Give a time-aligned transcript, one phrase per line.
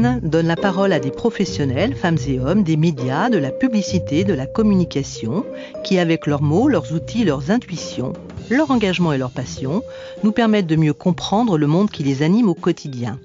[0.00, 4.32] Donne la parole à des professionnels, femmes et hommes, des médias, de la publicité, de
[4.32, 5.44] la communication,
[5.84, 8.14] qui avec leurs mots, leurs outils, leurs intuitions,
[8.48, 9.82] leur engagement et leur passion,
[10.22, 13.20] nous permettent de mieux comprendre le monde qui les anime au quotidien.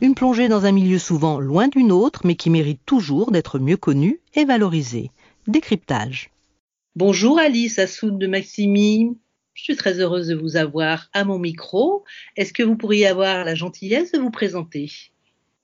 [0.00, 3.76] Une plongée dans un milieu souvent loin d'une autre, mais qui mérite toujours d'être mieux
[3.76, 5.10] connu et valorisé.
[5.48, 6.30] Décryptage.
[6.94, 9.18] Bonjour Alice Assoud de Maximi.
[9.54, 12.04] Je suis très heureuse de vous avoir à mon micro.
[12.36, 15.11] Est-ce que vous pourriez avoir la gentillesse de vous présenter?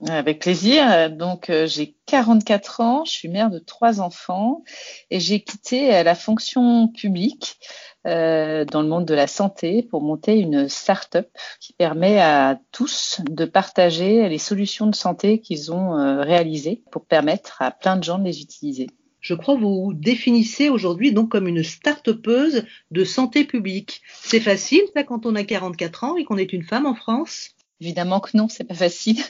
[0.07, 1.11] Avec plaisir.
[1.11, 4.63] Donc, euh, j'ai 44 ans, je suis mère de trois enfants
[5.11, 7.59] et j'ai quitté euh, la fonction publique
[8.07, 11.29] euh, dans le monde de la santé pour monter une start-up
[11.61, 17.61] qui permet à tous de partager les solutions de santé qu'ils ont réalisées pour permettre
[17.61, 18.87] à plein de gens de les utiliser.
[19.21, 24.01] Je crois que vous définissez aujourd'hui donc comme une start-upeuse de santé publique.
[24.23, 27.51] C'est facile ça quand on a 44 ans et qu'on est une femme en France?
[27.81, 29.23] Évidemment que non, c'est pas facile.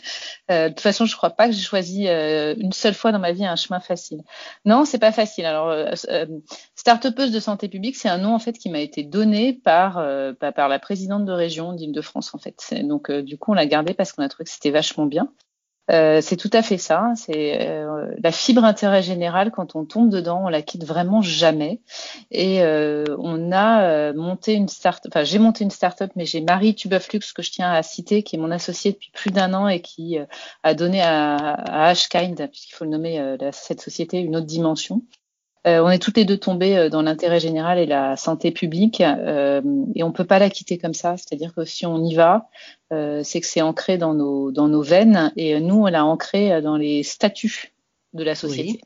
[0.51, 3.19] Euh, de toute façon, je crois pas que j'ai choisi euh, une seule fois dans
[3.19, 4.23] ma vie un chemin facile.
[4.65, 5.45] Non, c'est pas facile.
[5.45, 6.27] Alors, euh, euh
[6.75, 10.33] start-upeuse de santé publique, c'est un nom en fait qui m'a été donné par euh,
[10.33, 12.75] par la présidente de région d'Île-de-France en fait.
[12.83, 15.31] Donc, du coup, on l'a gardé parce qu'on a trouvé que c'était vachement bien.
[15.91, 17.13] Euh, c'est tout à fait ça.
[17.17, 19.51] C'est euh, la fibre intérêt général.
[19.51, 21.81] Quand on tombe dedans, on la quitte vraiment jamais.
[22.31, 25.07] Et euh, on a monté une start.
[25.09, 28.37] Enfin, j'ai monté une start-up, mais j'ai Marie Tubaflux que je tiens à citer, qui
[28.37, 30.19] est mon associée depuis plus d'un an et qui
[30.63, 35.03] a donné à, à Ashkind, puisqu'il faut le nommer, cette société, une autre dimension.
[35.67, 39.01] Euh, on est toutes les deux tombées euh, dans l'intérêt général et la santé publique
[39.01, 39.61] euh,
[39.95, 41.17] et on peut pas la quitter comme ça.
[41.17, 42.49] C'est-à-dire que si on y va,
[42.91, 46.77] c'est que c'est ancré dans nos, dans nos veines et nous, on l'a ancré dans
[46.77, 47.75] les statuts
[48.15, 48.81] de la société.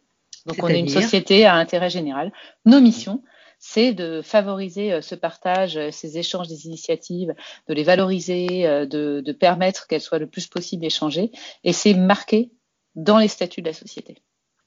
[0.47, 2.33] Donc on est une société à intérêt général.
[2.65, 3.23] Nos missions,
[3.61, 7.33] c'est de favoriser ce partage, ces échanges des initiatives,
[7.69, 11.31] de les valoriser, de, de permettre qu'elles soient le plus possible échangées.
[11.63, 12.51] Et c'est marqué
[12.97, 14.17] dans les statuts de la société.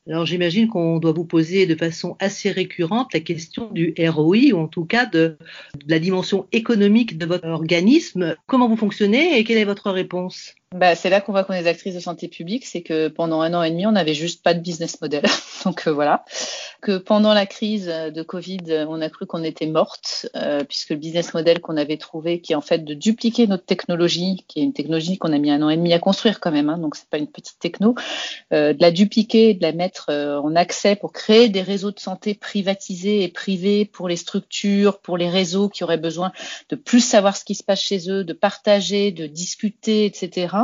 [0.08, 4.60] Alors j'imagine qu'on doit vous poser de façon assez récurrente la question du ROI ou
[4.60, 5.38] en tout cas de,
[5.88, 8.36] la dimension économique de votre organisme.
[8.46, 10.54] Comment vous fonctionnez et quelle est votre réponse?
[10.76, 13.54] Bah, c'est là qu'on voit qu'on est actrice de santé publique, c'est que pendant un
[13.54, 15.24] an et demi, on n'avait juste pas de business model.
[15.66, 16.24] Donc euh, voilà.
[16.86, 20.98] Que pendant la crise de Covid, on a cru qu'on était morte, euh, puisque le
[20.98, 24.64] business model qu'on avait trouvé, qui est en fait de dupliquer notre technologie, qui est
[24.64, 26.96] une technologie qu'on a mis un an et demi à construire quand même, hein, donc
[26.96, 27.96] c'est pas une petite techno,
[28.54, 32.00] euh, de la dupliquer, de la mettre euh, en accès pour créer des réseaux de
[32.00, 36.34] santé privatisés et privés pour les structures, pour les réseaux qui auraient besoin
[36.70, 40.56] de plus savoir ce qui se passe chez eux, de partager, de discuter, etc.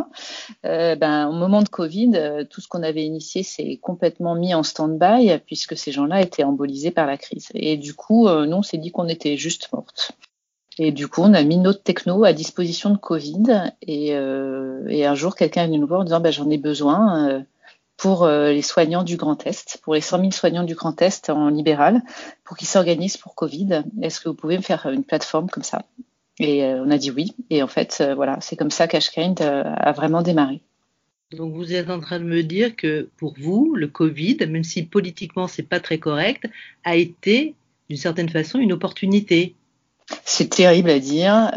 [0.61, 5.39] Ben, au moment de Covid, tout ce qu'on avait initié s'est complètement mis en stand-by
[5.47, 7.49] puisque ces gens-là étaient embolisés par la crise.
[7.53, 10.11] Et du coup, euh, nous, on s'est dit qu'on était juste morte.
[10.77, 13.73] Et du coup, on a mis notre techno à disposition de Covid.
[13.81, 17.43] Et, un jour, quelqu'un est venu nous voir en disant ben, J'en ai besoin
[17.97, 21.49] pour les soignants du Grand Est, pour les 100 000 soignants du Grand Est en
[21.49, 22.01] libéral,
[22.45, 23.83] pour qu'ils s'organisent pour Covid.
[24.01, 25.83] Est-ce que vous pouvez me faire une plateforme comme ça?
[26.41, 27.35] Et euh, on a dit oui.
[27.49, 30.61] Et en fait, euh, voilà, c'est comme ça qu'Ashkind euh, a vraiment démarré.
[31.31, 34.83] Donc vous êtes en train de me dire que pour vous, le Covid, même si
[34.83, 36.45] politiquement c'est pas très correct,
[36.83, 37.55] a été
[37.89, 39.55] d'une certaine façon une opportunité.
[40.25, 41.51] C'est terrible à dire.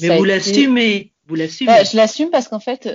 [0.00, 1.10] Mais vous l'assumez.
[1.28, 1.72] Vous l'assumez.
[1.72, 2.88] Bah, je l'assume parce qu'en fait,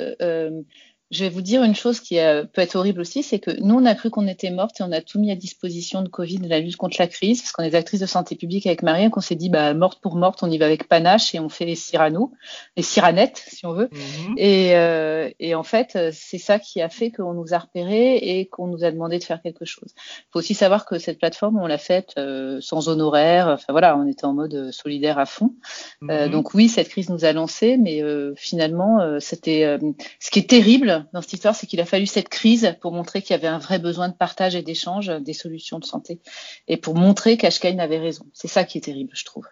[1.12, 3.76] je vais vous dire une chose qui euh, peut être horrible aussi, c'est que nous,
[3.76, 6.38] on a cru qu'on était morte et on a tout mis à disposition de Covid,
[6.38, 9.10] de la lutte contre la crise, parce qu'on est actrice de santé publique avec Marie,
[9.10, 11.66] qu'on s'est dit, bah, morte pour morte, on y va avec panache et on fait
[11.66, 12.32] les Cyrano,
[12.78, 13.90] les Cyranettes, si on veut.
[13.92, 14.36] Mhm.
[14.38, 18.46] Et, euh, et, en fait, c'est ça qui a fait qu'on nous a repérés et
[18.46, 19.94] qu'on nous a demandé de faire quelque chose.
[19.98, 23.50] Il faut aussi savoir que cette plateforme, on l'a faite euh, sans honoraire.
[23.50, 25.52] Enfin voilà, on était en mode solidaire à fond.
[26.00, 26.30] Mhm.
[26.30, 28.02] donc oui, cette crise nous a lancé, mais
[28.36, 29.78] finalement, c'était
[30.20, 33.22] ce qui est terrible dans cette histoire, c'est qu'il a fallu cette crise pour montrer
[33.22, 36.20] qu'il y avait un vrai besoin de partage et d'échange des solutions de santé
[36.68, 38.26] et pour montrer qu'Ashkain avait raison.
[38.34, 39.46] C'est ça qui est terrible, je trouve.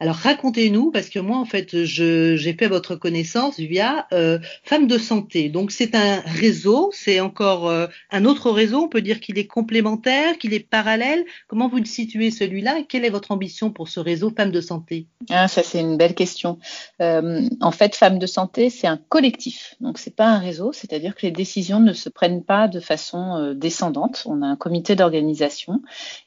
[0.00, 4.98] Alors racontez-nous, parce que moi en fait j'ai fait votre connaissance via euh, Femmes de
[4.98, 5.48] Santé.
[5.48, 9.46] Donc c'est un réseau, c'est encore euh, un autre réseau, on peut dire qu'il est
[9.46, 11.24] complémentaire, qu'il est parallèle.
[11.46, 12.80] Comment vous le situez celui-là?
[12.80, 15.06] Et quelle est votre ambition pour ce réseau Femmes de Santé?
[15.30, 16.58] Ah, Ça c'est une belle question.
[17.00, 21.14] Euh, en fait Femmes de Santé c'est un collectif, donc c'est pas un réseau, c'est-à-dire
[21.14, 24.24] que les décisions ne se prennent pas de façon descendante.
[24.26, 25.80] On a un comité d'organisation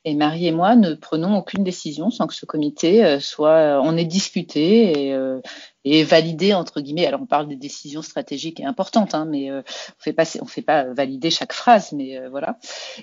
[0.06, 3.98] et Marie et moi ne prenons aucune décision sans que ce comité soit euh, on
[3.98, 5.42] est discuté et, euh,
[5.84, 7.06] et validé entre guillemets.
[7.06, 9.62] Alors on parle des décisions stratégiques et importantes, hein, mais euh,
[10.00, 12.58] on fait pas on fait pas valider chaque phrase, mais voilà.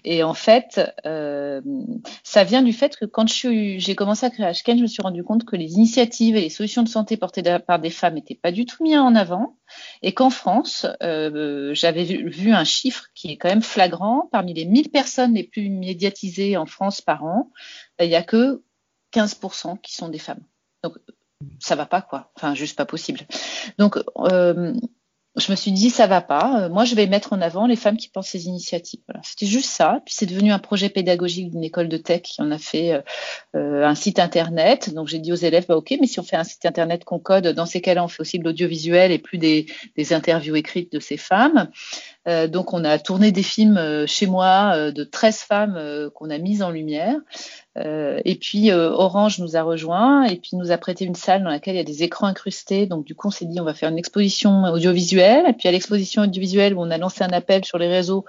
[0.05, 0.81] Et en fait,
[2.25, 5.23] ça vient du fait que quand j'ai commencé à créer Ashken, je me suis rendu
[5.23, 8.53] compte que les initiatives et les solutions de santé portées par des femmes n'étaient pas
[8.53, 9.57] du tout mises en avant,
[10.03, 14.29] et qu'en France, j'avais vu, vu, un chiffre qui est quand même flagrant.
[14.33, 17.51] Parmi les 1000 personnes les plus médiatisées en France par an,
[18.01, 18.63] il n'y a que
[19.13, 20.43] 15% qui sont des femmes.
[20.83, 20.95] Donc,
[21.59, 22.31] ça va pas, quoi.
[22.37, 23.21] Enfin, juste pas possible.
[23.79, 24.75] Donc, euh,
[25.37, 26.65] je me suis dit, ça va pas.
[26.65, 29.01] Euh, moi, je vais mettre en avant les femmes qui pensent ces initiatives.
[29.23, 30.03] C'était juste ça.
[30.05, 33.03] Puis c'est devenu un projet pédagogique d'une école de tech qui en a fait
[33.57, 34.93] euh, un site internet.
[34.93, 37.19] Donc j'ai dit aux élèves, bah, ok, mais si on fait un site internet qu'on
[37.19, 40.93] code, dans ces cas-là, on fait aussi de l'audiovisuel et plus des, des, interviews écrites
[40.93, 41.71] de ces femmes.
[42.29, 46.31] Euh, donc on a tourné des films euh, chez moi euh, de 13 femmes qu'on
[46.31, 47.17] a mises en lumière.
[47.77, 51.75] et puis Orange nous a rejoints et puis nous a prêté une salle dans laquelle
[51.75, 52.87] il y a des écrans incrustés.
[52.87, 55.47] Donc du coup on s'est dit on va faire une exposition audiovisuelle.
[55.49, 58.25] Et puis à l'exposition audiovisuelle où on a lancé un appel sur les réseaux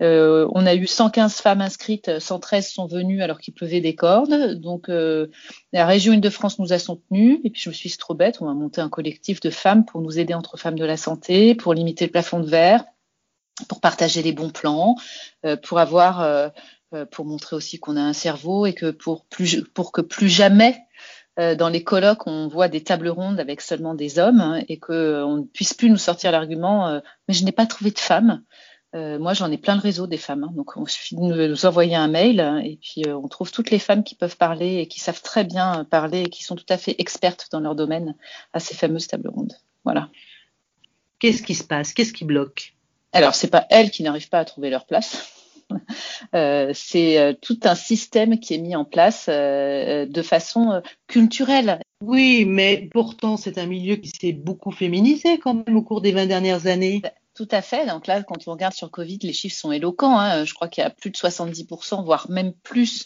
[0.00, 4.54] euh, on a eu 115 femmes inscrites, 113 sont venues alors qu'il pleuvait des cordes.
[4.54, 5.26] Donc euh,
[5.72, 7.40] la région Île-de-France nous a soutenus.
[7.44, 9.84] Et puis je me suis dit, trop bête, on va monter un collectif de femmes
[9.84, 12.84] pour nous aider entre femmes de la santé, pour limiter le plafond de verre,
[13.66, 14.96] pour partager les bons plans,
[15.44, 16.48] euh, pour avoir, euh,
[16.94, 20.78] euh, pour montrer aussi qu'on a un cerveau et que pour, plus, que plus jamais
[21.56, 25.36] dans les colloques, on voit des tables rondes avec seulement des hommes hein, et qu'on
[25.36, 28.42] ne puisse plus nous sortir l'argument mais je n'ai pas trouvé de femmes.
[28.92, 30.42] moi, j'en ai plein le réseau des femmes.
[30.42, 33.78] Hein, donc, il suffit de nous envoyer un mail et puis on trouve toutes les
[33.78, 36.76] femmes qui peuvent parler et qui savent très bien parler et qui sont tout à
[36.76, 38.16] fait expertes dans leur domaine
[38.52, 39.54] à ces fameuses tables rondes.
[39.84, 40.08] Voilà.
[41.20, 41.92] Qu'est-ce qui se passe?
[41.92, 42.74] Qu'est-ce qui bloque?
[43.12, 45.34] Alors, c'est pas elles qui n'arrivent pas à trouver leur place.
[46.34, 51.80] Euh, c'est euh, tout un système qui est mis en place euh, de façon culturelle.
[52.02, 56.12] Oui, mais pourtant, c'est un milieu qui s'est beaucoup féminisé quand même au cours des
[56.12, 57.02] 20 dernières années.
[57.38, 57.86] Tout à fait.
[57.86, 60.18] Donc là, quand on regarde sur Covid, les chiffres sont éloquents.
[60.18, 60.44] Hein.
[60.44, 63.04] Je crois qu'il y a plus de 70%, voire même plus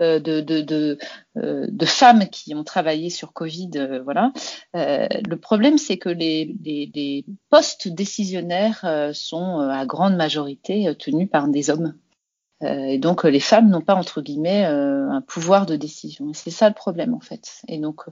[0.00, 3.72] euh, euh, de, femmes qui ont travaillé sur Covid.
[3.76, 4.32] Euh, voilà.
[4.72, 11.92] le problème, c'est que les, postes décisionnaires sont à grande majorité tenus par des hommes.
[12.62, 16.32] Et donc les femmes n'ont pas entre guillemets un pouvoir de décision.
[16.32, 17.60] C'est ça le problème en fait.
[17.68, 18.04] Et donc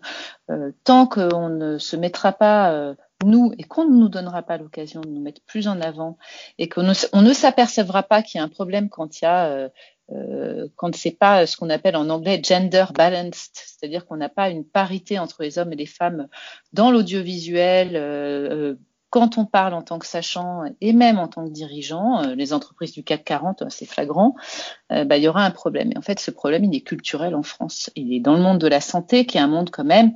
[0.84, 5.08] tant qu'on ne se mettra pas nous et qu'on ne nous donnera pas l'occasion de
[5.08, 6.18] nous mettre plus en avant
[6.58, 9.68] et qu'on ne, s'apercevra pas qu'il y a un problème quand il y a euh,
[10.12, 14.50] euh quand c'est pas ce qu'on appelle en anglais gender balanced, c'est-à-dire qu'on n'a pas
[14.50, 16.28] une parité entre les hommes et les femmes
[16.72, 18.74] dans l'audiovisuel, euh, euh
[19.10, 22.54] quand on parle en tant que sachant et même en tant que dirigeant, euh, les
[22.54, 24.34] entreprises du CAC 40, c'est flagrant,
[24.88, 25.92] bah, il y aura un problème.
[25.92, 27.90] Et en fait, ce problème, il est culturel en France.
[27.94, 30.14] Il est dans le monde de la santé, qui est un monde quand même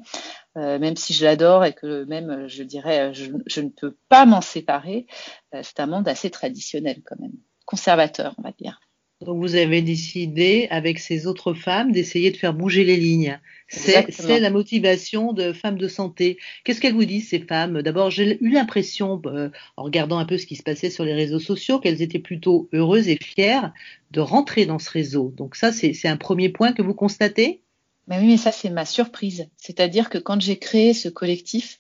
[0.56, 4.26] euh, même si je l'adore et que même, je dirais, je, je ne peux pas
[4.26, 5.06] m'en séparer,
[5.54, 8.80] euh, c'est un monde assez traditionnel quand même, conservateur, on va dire.
[9.22, 13.40] Donc vous avez décidé, avec ces autres femmes, d'essayer de faire bouger les lignes.
[13.66, 16.38] C'est la motivation de femmes de santé.
[16.64, 17.80] Qu'est-ce qu'elles vous disent, ces femmes?
[17.80, 19.48] D'abord, j'ai eu l'impression, euh,
[19.78, 22.68] en regardant un peu ce qui se passait sur les réseaux sociaux, qu'elles étaient plutôt
[22.75, 23.72] heureuses et fières
[24.10, 25.32] de rentrer dans ce réseau.
[25.34, 27.62] Donc ça, c'est un premier point que vous constatez?
[28.06, 29.48] Mais oui, mais ça, c'est ma surprise.
[29.56, 31.78] C'est-à-dire que quand j'ai créé ce collectif,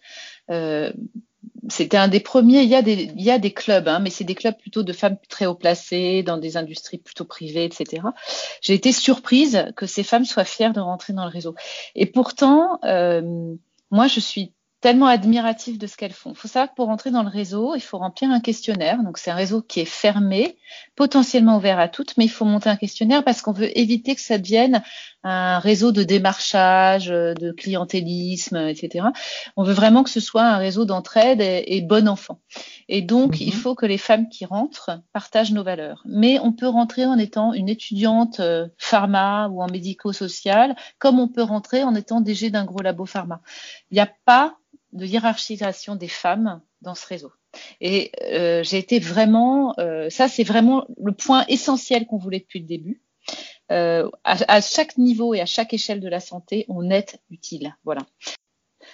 [0.50, 0.92] euh,
[1.68, 2.62] c'était un des premiers.
[2.62, 2.74] Il y
[3.30, 6.36] a des, clubs, hein, mais c'est des clubs plutôt de femmes très haut placées, dans
[6.36, 8.02] des industries plutôt privées, etc.
[8.60, 11.54] J'ai été surprise que ces femmes soient fières de rentrer dans le réseau.
[11.94, 13.54] Et pourtant, euh,
[13.90, 16.30] moi, je suis tellement admiratif de ce qu'elles font.
[16.30, 19.02] Il faut savoir que pour entrer dans le réseau, il faut remplir un questionnaire.
[19.02, 20.58] Donc c'est un réseau qui est fermé,
[20.94, 24.20] potentiellement ouvert à toutes, mais il faut monter un questionnaire parce qu'on veut éviter que
[24.20, 24.82] ça devienne
[25.28, 29.06] un réseau de démarchage, de clientélisme, etc.
[29.56, 32.38] On veut vraiment que ce soit un réseau d'entraide et, bon enfant.
[32.88, 33.60] Et donc, il mhm.
[33.60, 36.02] faut que les femmes qui rentrent partagent nos valeurs.
[36.04, 41.26] Mais on peut rentrer en étant une étudiante euh, pharma ou en médico-social, comme on
[41.26, 43.40] peut rentrer en étant DG d'un gros labo pharma.
[43.90, 44.56] Il n'y a pas
[44.92, 47.32] de hiérarchisation des femmes dans ce réseau.
[47.80, 52.60] Et euh, j'ai été vraiment, euh, ça c'est vraiment le point essentiel qu'on voulait depuis
[52.60, 53.02] le début.
[53.72, 57.76] Euh, à, chaque niveau et à chaque échelle de la santé, on est utile.
[57.84, 58.02] Voilà.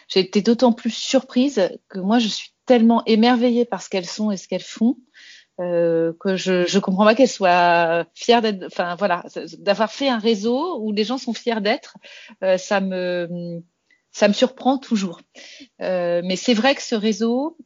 [0.08, 4.30] J'ai été d'autant plus surprise que moi, je suis tellement émerveillée par ce qu'elles sont
[4.30, 4.96] et ce qu'elles font.
[5.60, 9.22] Euh, que je je comprends pas qu'elles soient fières d'être enfin voilà
[9.58, 11.98] d'avoir fait un réseau où les gens sont fiers d'être
[12.42, 13.62] euh, ça me
[14.12, 15.20] ça me surprend toujours
[15.78, 17.58] mais c'est vrai que ce réseau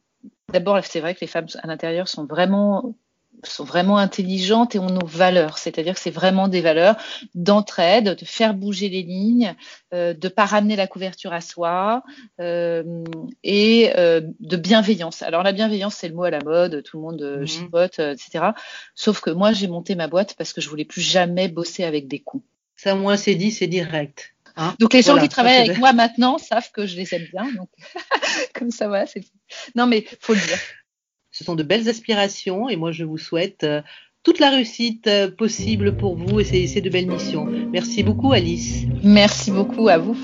[0.51, 2.93] d'abord c'est vrai que les femmes à l'intérieur sont vraiment
[3.43, 5.57] sont vraiment intelligentes et ont nos valeurs.
[5.57, 6.95] C'est-à-dire que c'est vraiment des valeurs
[7.35, 9.55] d'entraide, de faire bouger les lignes,
[9.93, 12.03] euh, de pas ramener la couverture à soi
[12.39, 13.03] euh,
[13.43, 15.21] et euh, de bienveillance.
[15.21, 17.47] Alors la bienveillance, c'est le mot à la mode, tout le monde euh, mmh.
[17.47, 18.45] chipote, etc.
[18.95, 22.07] Sauf que moi, j'ai monté ma boîte parce que je voulais plus jamais bosser avec
[22.07, 22.41] des cons.
[22.75, 24.33] Ça, moi, c'est dit, c'est direct.
[24.55, 27.51] Hein donc les gens qui travaillent avec moi maintenant savent que je les aime bien.
[27.53, 27.69] Donc
[28.55, 29.23] comme ça, voilà, c'est
[29.75, 30.57] Non, mais faut le dire.
[31.37, 33.83] Ce sont de belles aspirations et moi je vous souhaite euh,
[34.23, 37.45] toute la réussite euh, possible pour vous et ces, de belles missions.
[37.71, 38.85] Merci beaucoup Alice.
[39.03, 40.17] Merci beaucoup à vous.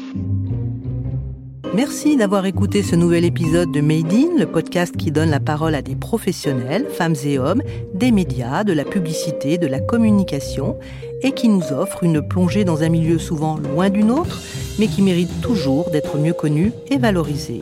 [1.76, 5.76] Merci d'avoir écouté ce nouvel épisode de Made in, le podcast qui donne la parole
[5.76, 7.62] à des professionnels, femmes et hommes,
[7.94, 10.80] des médias, de la publicité, de la communication,
[11.22, 14.42] et qui nous offre une plongée dans un milieu souvent loin du nôtre,
[14.80, 17.62] mais qui mérite toujours d'être mieux connu et valorisé.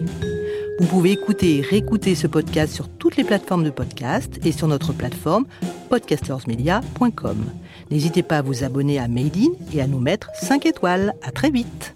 [0.81, 4.67] Vous pouvez écouter et réécouter ce podcast sur toutes les plateformes de podcast et sur
[4.67, 5.45] notre plateforme
[5.89, 7.37] podcastersmedia.com.
[7.91, 9.37] N'hésitez pas à vous abonner à Made
[9.71, 11.13] et à nous mettre 5 étoiles.
[11.21, 11.95] À très vite.